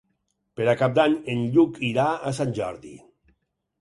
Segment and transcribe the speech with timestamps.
[0.59, 2.95] Per Cap d'Any en Lluc irà a Sant Jordi.